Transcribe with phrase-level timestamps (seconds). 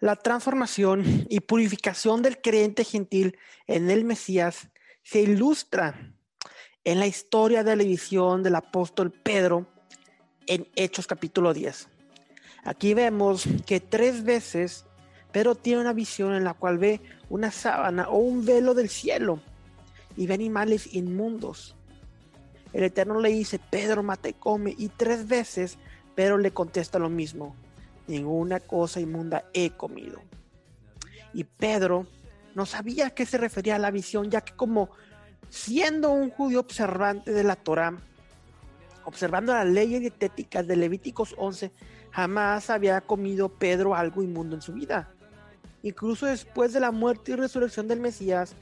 [0.00, 4.70] La transformación y purificación del creyente gentil en el Mesías
[5.02, 6.14] se ilustra
[6.84, 9.66] en la historia de la visión del apóstol Pedro
[10.46, 11.90] en Hechos capítulo 10.
[12.64, 14.86] Aquí vemos que tres veces
[15.32, 19.42] Pedro tiene una visión en la cual ve una sábana o un velo del cielo
[20.16, 21.76] y ve animales inmundos.
[22.72, 24.74] El Eterno le dice, Pedro, mate y come.
[24.78, 25.76] Y tres veces
[26.14, 27.54] Pedro le contesta lo mismo
[28.10, 30.20] ninguna cosa inmunda he comido.
[31.32, 32.06] Y Pedro
[32.54, 34.90] no sabía a qué se refería la visión, ya que como
[35.48, 37.94] siendo un judío observante de la Torá,
[39.04, 41.70] observando las leyes dietéticas de Levíticos 11,
[42.10, 45.12] jamás había comido Pedro algo inmundo en su vida.
[45.82, 48.54] Incluso después de la muerte y resurrección del Mesías,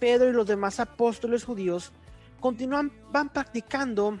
[0.00, 1.92] Pedro y los demás apóstoles judíos
[2.40, 4.18] continúan van practicando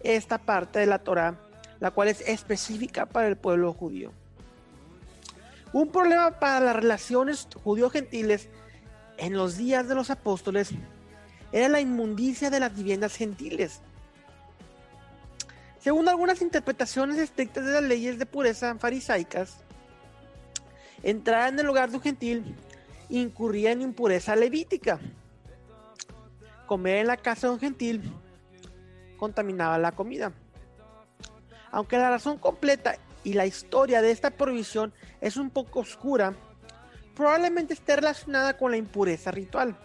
[0.00, 1.47] esta parte de la Torá
[1.80, 4.12] la cual es específica para el pueblo judío.
[5.72, 8.48] Un problema para las relaciones judío-gentiles
[9.18, 10.70] en los días de los apóstoles
[11.52, 13.80] era la inmundicia de las viviendas gentiles.
[15.78, 19.58] Según algunas interpretaciones estrictas de las leyes de pureza farisaicas,
[21.02, 22.56] entrar en el hogar de un gentil
[23.08, 24.98] incurría en impureza levítica.
[26.66, 28.12] Comer en la casa de un gentil
[29.16, 30.32] contaminaba la comida.
[31.70, 36.34] Aunque la razón completa y la historia de esta prohibición es un poco oscura,
[37.14, 39.76] probablemente esté relacionada con la impureza ritual,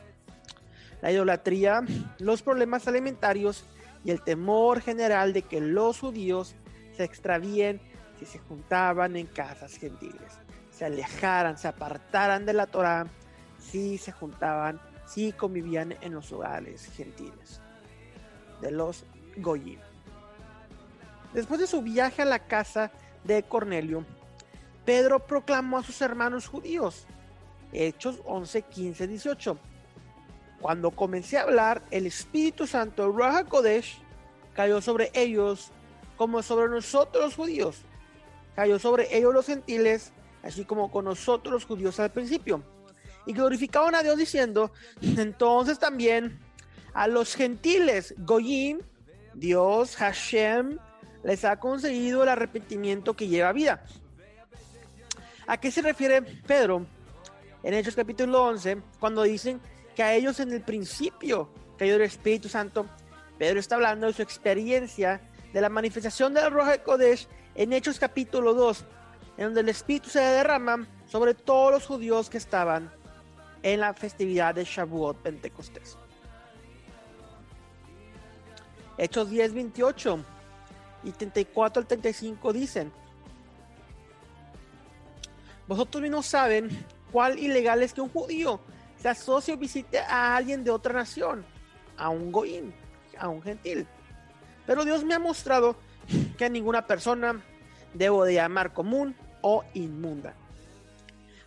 [1.01, 1.81] la idolatría,
[2.19, 3.65] los problemas alimentarios
[4.05, 6.55] y el temor general de que los judíos
[6.95, 7.81] se extravíen
[8.19, 10.39] si se juntaban en casas gentiles,
[10.71, 13.07] se alejaran, se apartaran de la Torah,
[13.59, 17.61] si se juntaban, si convivían en los hogares gentiles
[18.61, 19.05] de los
[19.37, 19.79] Goyim.
[21.33, 22.91] Después de su viaje a la casa
[23.23, 24.05] de Cornelio,
[24.85, 27.05] Pedro proclamó a sus hermanos judíos.
[27.71, 29.57] Hechos 11, 15, 18.
[30.61, 33.99] Cuando comencé a hablar, el Espíritu Santo, Raja Kodesh,
[34.53, 35.71] cayó sobre ellos
[36.17, 37.81] como sobre nosotros los judíos.
[38.55, 42.63] Cayó sobre ellos los gentiles, así como con nosotros los judíos al principio.
[43.25, 46.39] Y glorificaban a Dios diciendo, entonces también
[46.93, 48.81] a los gentiles, Goyim,
[49.33, 50.77] Dios, Hashem,
[51.23, 53.83] les ha conseguido el arrepentimiento que lleva vida.
[55.47, 56.85] ¿A qué se refiere Pedro
[57.63, 59.59] en Hechos capítulo 11 cuando dicen
[59.95, 62.85] que a ellos en el principio cayó el Espíritu Santo?
[63.37, 67.73] Pedro está hablando de su experiencia de la manifestación de la Roja de Kodesh en
[67.73, 68.85] Hechos capítulo 2,
[69.37, 72.91] en donde el Espíritu se derrama sobre todos los judíos que estaban
[73.61, 75.97] en la festividad de Shavuot Pentecostés.
[78.97, 80.25] Hechos 10, 28
[81.03, 82.91] y 34 al 35 dicen,
[85.67, 86.69] vosotros mismos saben
[87.11, 88.59] cuál ilegal es que un judío
[88.97, 91.45] se asocie o visite a alguien de otra nación,
[91.97, 92.73] a un goín,
[93.17, 93.87] a un gentil.
[94.65, 95.75] Pero Dios me ha mostrado
[96.37, 97.41] que a ninguna persona
[97.93, 100.33] debo de llamar común o inmunda.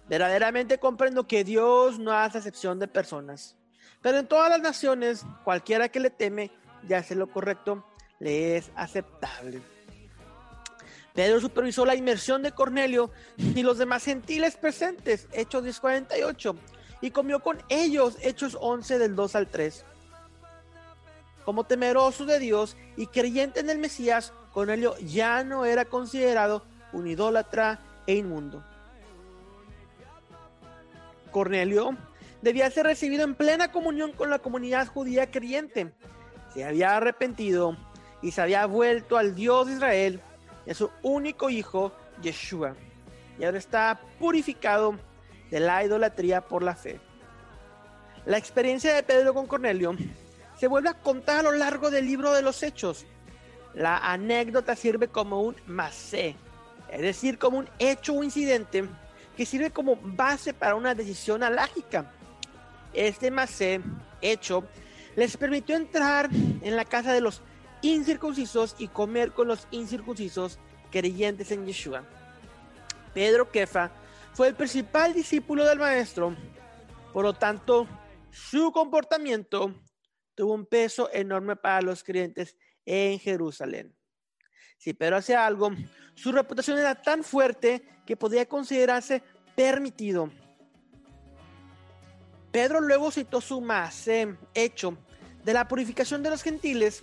[0.09, 3.56] Verdaderamente comprendo que Dios no hace excepción de personas,
[4.03, 6.53] pero en todas las naciones, cualquiera que le teme
[6.89, 7.84] y hace lo correcto,
[8.19, 9.60] le es aceptable.
[11.15, 16.54] Pedro supervisó la inmersión de Cornelio y los demás gentiles presentes, Hechos 10:48,
[17.00, 19.84] y comió con ellos, Hechos 11 del 2 al 3.
[21.47, 27.06] Como temeroso de Dios y creyente en el Mesías, Cornelio ya no era considerado un
[27.06, 28.62] idólatra e inmundo.
[31.31, 31.97] Cornelio
[32.43, 35.94] debía ser recibido en plena comunión con la comunidad judía creyente.
[36.53, 37.77] Se había arrepentido
[38.22, 40.21] y se había vuelto al Dios de Israel
[40.69, 42.75] a su único hijo, Yeshua.
[43.38, 44.97] Y ahora está purificado
[45.50, 47.00] de la idolatría por la fe.
[48.25, 49.97] La experiencia de Pedro con Cornelio
[50.59, 53.07] se vuelve a contar a lo largo del libro de los Hechos.
[53.74, 56.34] La anécdota sirve como un masé,
[56.91, 58.84] es decir, como un hecho o incidente
[59.36, 62.10] que sirve como base para una decisión alágica.
[62.95, 63.83] Este masé,
[64.22, 64.65] hecho,
[65.15, 67.42] les permitió entrar en la casa de los
[67.83, 70.59] incircuncisos y comer con los incircuncisos
[70.91, 72.05] creyentes en Yeshua.
[73.15, 73.91] Pedro Kefa
[74.33, 76.37] fue el principal discípulo del maestro,
[77.13, 77.89] por lo tanto,
[78.31, 79.75] su comportamiento
[80.34, 83.97] tuvo un peso enorme para los creyentes en Jerusalén.
[84.77, 85.71] Si Pedro hacía algo,
[86.15, 89.22] su reputación era tan fuerte que podía considerarse
[89.55, 90.31] permitido.
[92.53, 94.07] Pedro luego citó su más
[94.55, 94.99] hecho
[95.43, 97.03] de la purificación de los gentiles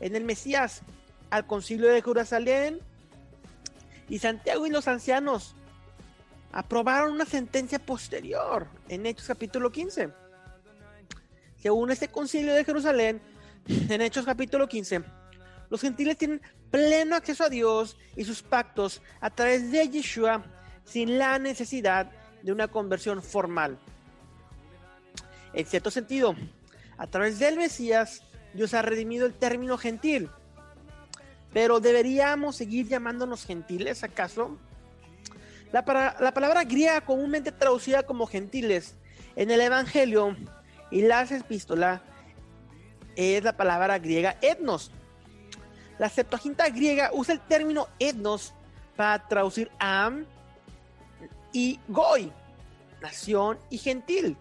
[0.00, 0.82] en el Mesías,
[1.30, 2.80] al concilio de Jerusalén
[4.08, 5.54] y Santiago y los ancianos.
[6.52, 10.10] aprobaron una sentencia posterior en Hechos capítulo 15.
[11.60, 13.20] Según este concilio de Jerusalén,
[13.66, 15.02] en Hechos capítulo 15,
[15.70, 20.44] los gentiles tienen pleno acceso a Dios y sus pactos a través de Yeshua
[20.84, 22.10] sin la necesidad
[22.42, 23.78] de una conversión formal.
[25.52, 26.36] En cierto sentido,
[26.98, 28.22] a través del Mesías,
[28.54, 30.30] Dios ha redimido el término gentil.
[31.52, 34.58] Pero ¿deberíamos seguir llamándonos gentiles acaso?
[35.72, 38.94] La, palabra griega comúnmente traducida como gentiles
[39.34, 40.36] en el Evangelio
[40.92, 42.00] y las epístolas
[43.16, 44.92] es la palabra griega etnos.
[45.98, 48.54] La Septuaginta griega usa el término etnos
[48.96, 50.26] para traducir am
[51.52, 52.32] y goy,
[53.00, 54.36] nación y gentil.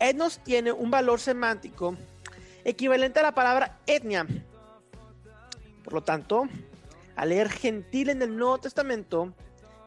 [0.00, 1.96] Etnos tiene un valor semántico
[2.68, 4.26] equivalente a la palabra etnia.
[5.82, 6.48] Por lo tanto,
[7.16, 9.32] al leer gentil en el Nuevo Testamento,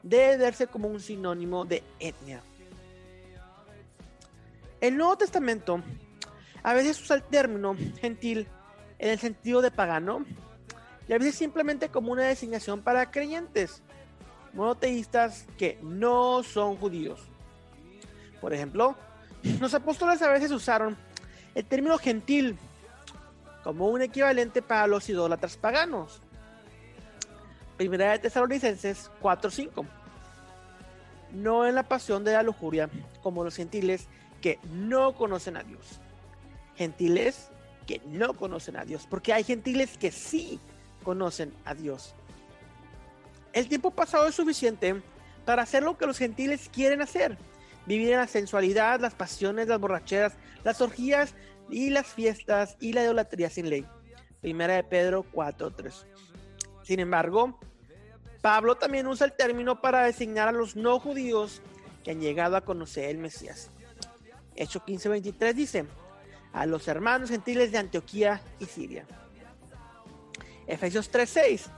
[0.01, 2.41] debe verse como un sinónimo de etnia.
[4.79, 5.83] El Nuevo Testamento
[6.63, 8.47] a veces usa el término gentil
[8.97, 10.25] en el sentido de pagano
[11.07, 13.83] y a veces simplemente como una designación para creyentes
[14.53, 17.21] monoteístas que no son judíos.
[18.41, 18.95] Por ejemplo,
[19.59, 20.97] los apóstoles a veces usaron
[21.53, 22.57] el término gentil
[23.63, 26.21] como un equivalente para los idólatras paganos.
[27.77, 29.85] Primera de Tesalonicenses 4:5.
[31.33, 32.89] No en la pasión de la lujuria,
[33.23, 34.07] como los gentiles
[34.41, 35.99] que no conocen a Dios.
[36.75, 37.49] Gentiles
[37.87, 40.59] que no conocen a Dios, porque hay gentiles que sí
[41.03, 42.13] conocen a Dios.
[43.53, 45.01] El tiempo pasado es suficiente
[45.45, 47.37] para hacer lo que los gentiles quieren hacer.
[47.85, 51.33] Vivir en la sensualidad, las pasiones, las borracheras, las orgías
[51.69, 53.85] y las fiestas y la idolatría sin ley.
[54.41, 56.05] Primera de Pedro 4.3.
[56.83, 57.59] Sin embargo,
[58.41, 61.61] Pablo también usa el término para designar a los no judíos
[62.03, 63.69] que han llegado a conocer el Mesías.
[64.55, 65.85] Hecho 15:23 dice,
[66.51, 69.05] a los hermanos gentiles de Antioquía y Siria.
[70.67, 71.69] Efesios 3:6,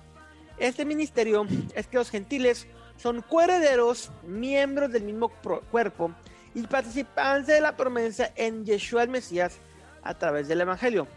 [0.58, 1.46] este ministerio
[1.76, 5.30] es que los gentiles son coherederos, miembros del mismo
[5.72, 6.12] cuerpo
[6.56, 9.60] y participantes de la promesa en Yeshua el Mesías
[10.04, 11.08] a través del Evangelio.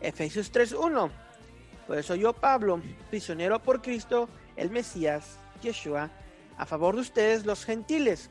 [0.00, 1.10] Efesios 3:1.
[1.86, 6.10] Por eso yo, Pablo, prisionero por Cristo, el Mesías, Yeshua,
[6.56, 8.30] a favor de ustedes los gentiles.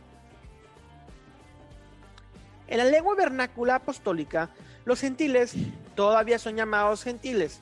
[2.67, 4.49] En la lengua vernácula apostólica,
[4.85, 5.53] los gentiles
[5.95, 7.61] todavía son llamados gentiles.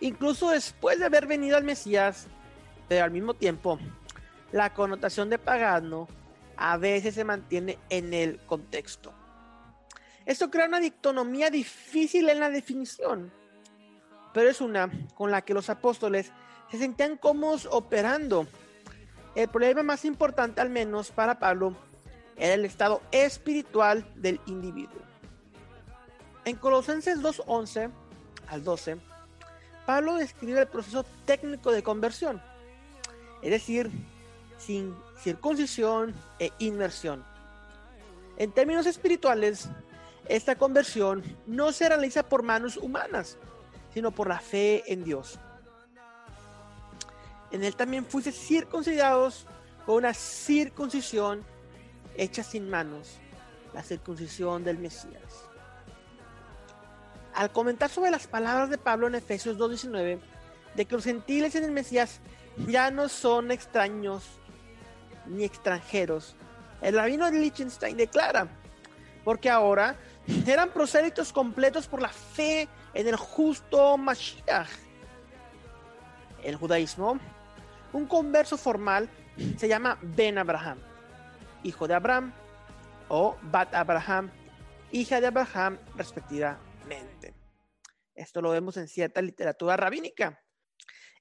[0.00, 2.26] Incluso después de haber venido al Mesías,
[2.88, 3.78] pero al mismo tiempo,
[4.50, 6.08] la connotación de pagano
[6.56, 9.12] a veces se mantiene en el contexto.
[10.26, 13.32] Esto crea una dictonomía difícil en la definición,
[14.32, 16.30] pero es una con la que los apóstoles
[16.70, 18.46] se sentían cómodos operando.
[19.34, 21.74] El problema más importante, al menos para Pablo,
[22.36, 25.00] era el estado espiritual del individuo.
[26.44, 27.90] En Colosenses 2.11
[28.48, 28.96] al 12,
[29.86, 32.42] Pablo describe el proceso técnico de conversión,
[33.42, 33.90] es decir,
[34.58, 37.24] sin circuncisión e inmersión.
[38.36, 39.68] En términos espirituales,
[40.26, 43.36] esta conversión no se realiza por manos humanas,
[43.92, 45.38] sino por la fe en Dios.
[47.50, 49.46] En él también fuiste circuncidados
[49.84, 51.44] con una circuncisión
[52.16, 53.18] hecha sin manos,
[53.74, 55.48] la circuncisión del Mesías.
[57.34, 60.20] Al comentar sobre las palabras de Pablo en Efesios 2.19,
[60.74, 62.20] de que los gentiles en el Mesías
[62.68, 64.24] ya no son extraños
[65.26, 66.36] ni extranjeros,
[66.82, 68.48] el rabino Liechtenstein declara,
[69.24, 69.96] porque ahora
[70.46, 74.68] eran prosélitos completos por la fe en el justo Mashiach.
[76.42, 77.18] El judaísmo,
[77.92, 79.08] un converso formal,
[79.56, 80.78] se llama Ben Abraham,
[81.62, 82.32] hijo de Abraham,
[83.08, 84.30] o Bat Abraham,
[84.92, 87.34] hija de Abraham, respectivamente.
[88.14, 90.40] Esto lo vemos en cierta literatura rabínica.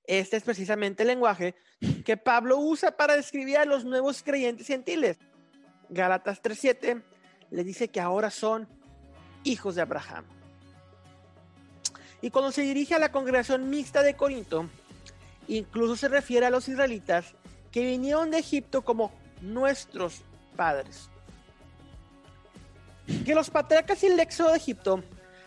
[0.06, 1.56] Este es precisamente el lenguaje
[2.06, 5.20] que Pablo usa para describir a los nuevos creyentes gentiles.
[5.89, 7.03] Gálatas 3:7
[7.51, 8.68] le dice que ahora son
[9.43, 10.25] hijos de Abraham.
[12.22, 14.69] Y cuando se dirige a la congregación mixta de Corinto,
[15.48, 17.34] incluso se refiere a los israelitas
[17.72, 20.22] que vinieron de Egipto como nuestros
[20.55, 21.10] padres.
[23.25, 25.03] Que los patriarcas y el éxodo de Egipto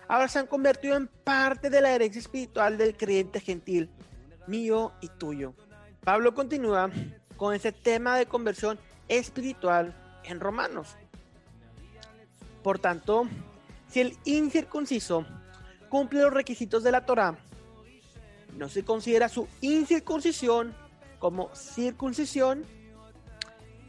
[0.09, 3.91] ahora se han convertido en parte de la herencia espiritual del creyente gentil,
[4.47, 5.55] mío y tuyo.
[6.03, 6.91] Pablo continúa
[7.37, 9.95] con ese tema de conversión espiritual
[10.25, 10.97] en Romanos.
[12.63, 13.29] Por tanto,
[13.93, 15.27] si el incircunciso
[15.91, 17.37] cumple los requisitos de la Torah,
[18.57, 20.75] no se considera su incircuncisión
[21.19, 22.65] como circuncisión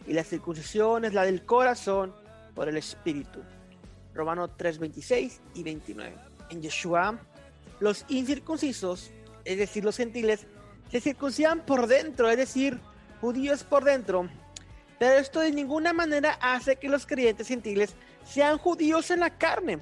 [0.05, 2.13] y la circuncisión es la del corazón
[2.53, 3.39] por el espíritu.
[4.13, 6.15] Romanos 3, 26 y 29.
[6.49, 7.17] En Yeshua,
[7.79, 9.09] los incircuncisos,
[9.45, 10.47] es decir, los gentiles,
[10.91, 12.77] se circuncidan por dentro, es decir,
[13.21, 14.29] judíos por dentro.
[14.99, 17.95] Pero esto de ninguna manera hace que los creyentes gentiles
[18.25, 19.79] sean judíos en la carne,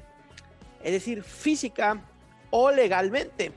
[0.84, 2.02] es decir, física
[2.50, 3.52] o legalmente.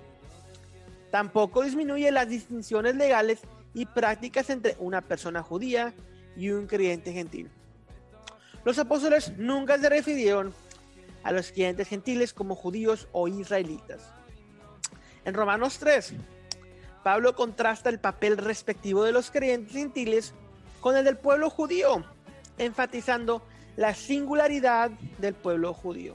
[1.10, 3.40] Tampoco disminuye las distinciones legales
[3.72, 5.92] y prácticas entre una persona judía
[6.36, 7.50] y un creyente gentil.
[8.64, 10.54] Los apóstoles nunca se refirieron
[11.22, 14.12] a los creyentes gentiles como judíos o israelitas.
[15.24, 16.14] En Romanos 3,
[17.02, 20.34] Pablo contrasta el papel respectivo de los creyentes gentiles
[20.80, 22.04] con el del pueblo judío,
[22.58, 23.42] enfatizando
[23.76, 26.14] la singularidad del pueblo judío.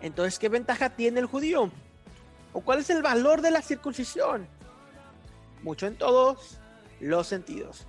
[0.00, 1.70] Entonces, ¿qué ventaja tiene el judío?
[2.52, 4.46] ¿O cuál es el valor de la circuncisión?
[5.62, 6.58] Mucho en todos
[7.00, 7.86] los sentidos.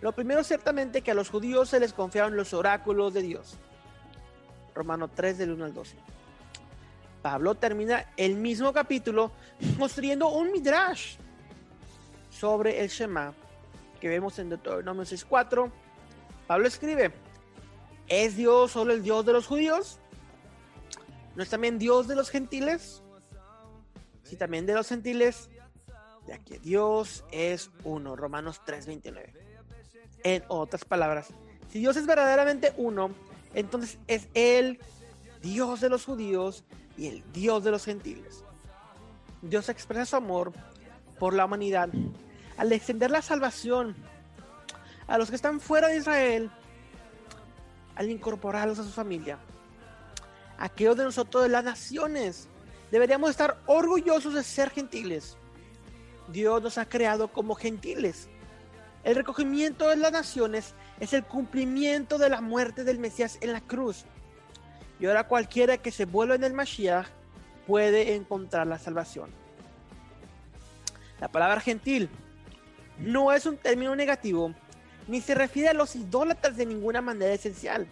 [0.00, 3.56] Lo primero ciertamente que a los judíos se les confiaron los oráculos de Dios.
[4.74, 5.96] Romano 3 del 1 al 12.
[7.22, 9.30] Pablo termina el mismo capítulo
[9.78, 11.16] construyendo un midrash
[12.30, 13.32] sobre el Shema
[14.00, 15.70] que vemos en Deuteronomio 6.4.
[16.48, 17.12] Pablo escribe,
[18.08, 20.00] ¿es Dios solo el Dios de los judíos?
[21.34, 23.02] ¿No es también Dios de los gentiles?
[24.22, 25.48] Si también de los gentiles,
[26.26, 28.16] ya que Dios es uno.
[28.16, 29.32] Romanos 3:29.
[30.24, 31.28] En otras palabras,
[31.70, 33.10] si Dios es verdaderamente uno,
[33.54, 34.78] entonces es el
[35.40, 36.64] Dios de los judíos
[36.96, 38.44] y el Dios de los gentiles.
[39.40, 40.52] Dios expresa su amor
[41.18, 41.88] por la humanidad
[42.56, 43.96] al extender la salvación
[45.08, 46.50] a los que están fuera de Israel,
[47.96, 49.38] al incorporarlos a su familia.
[50.62, 52.46] Aquellos de nosotros las naciones
[52.92, 55.36] deberíamos estar orgullosos de ser gentiles.
[56.28, 58.28] Dios nos ha creado como gentiles.
[59.02, 63.60] El recogimiento de las naciones es el cumplimiento de la muerte del Mesías en la
[63.60, 64.04] cruz.
[65.00, 67.08] Y ahora cualquiera que se vuelva en el Mashiach
[67.66, 69.30] puede encontrar la salvación.
[71.20, 72.08] La palabra gentil
[73.00, 74.54] no es un término negativo,
[75.08, 77.88] ni se refiere a los idólatras de ninguna manera esencial.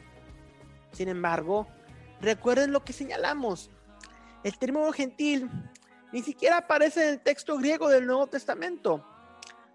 [0.92, 1.66] Sin embargo,
[2.20, 3.70] recuerden lo que señalamos.
[4.44, 5.50] El término gentil
[6.12, 9.04] ni siquiera aparece en el texto griego del Nuevo Testamento.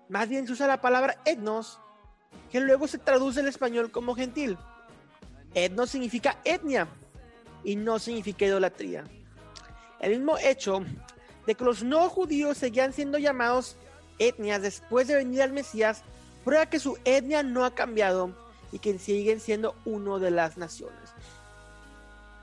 [0.10, 1.80] Más bien se usa la palabra etnos,
[2.52, 4.58] que luego se traduce en español como gentil.
[5.54, 6.88] Etnos significa etnia
[7.64, 9.06] y no significa idolatría.
[10.00, 10.84] El mismo hecho
[11.46, 13.78] de que los no judíos seguían siendo llamados
[14.20, 16.04] etnias después de venir al Mesías
[16.44, 18.36] prueba que su etnia no ha cambiado
[18.72, 21.05] y que siguen siendo uno de las naciones.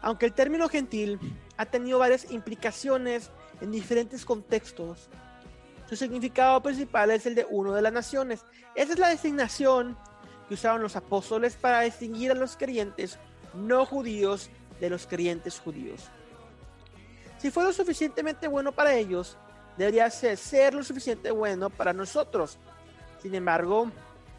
[0.03, 1.19] Aunque el término gentil
[1.57, 3.31] ha tenido varias implicaciones
[3.61, 5.09] en diferentes contextos,
[5.89, 8.45] su significado principal es el de uno de las naciones.
[8.75, 9.97] Esa es la designación
[10.49, 13.19] que usaron los apóstoles para distinguir a los creyentes
[13.55, 16.11] no judíos de los creyentes judíos.
[17.39, 19.37] Si fue lo suficientemente bueno para ellos,
[19.77, 22.59] debería ser lo suficiente bueno para nosotros.
[23.21, 23.91] Sin embargo,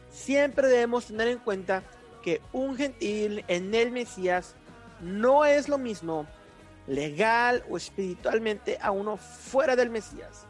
[0.09, 1.83] siempre debemos tener en cuenta
[2.21, 4.55] que un gentil en el Mesías
[5.03, 6.25] no es lo mismo
[6.87, 10.45] legal o espiritualmente a uno fuera del Mesías.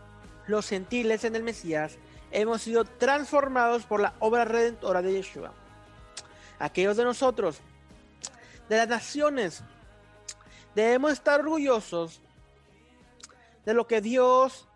[0.47, 1.97] Los gentiles en el Mesías
[2.31, 5.53] hemos sido transformados por la obra redentora de Yeshua.
[6.59, 7.59] Aquellos de nosotros,
[8.69, 9.63] de las naciones,
[10.75, 12.21] debemos estar orgullosos
[13.65, 14.67] de lo que Dios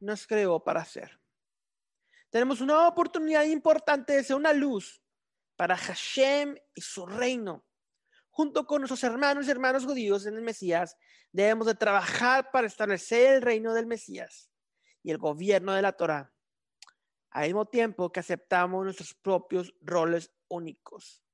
[0.00, 1.18] nos creó para hacer.
[2.30, 5.02] Tenemos una oportunidad importante de ser una luz
[5.56, 7.64] para Hashem y su reino.
[8.38, 10.96] Junto con nuestros hermanos y hermanos judíos en el Mesías,
[11.32, 14.48] debemos de trabajar para establecer el reino del Mesías
[15.02, 16.32] y el gobierno de la Torah,
[17.30, 21.24] al mismo tiempo que aceptamos nuestros propios roles únicos.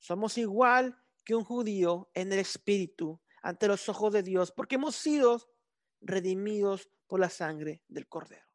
[0.00, 4.96] Somos igual que un judío en el espíritu ante los ojos de Dios, porque hemos
[4.96, 5.52] sido
[6.00, 8.51] redimidos por la sangre del Cordero.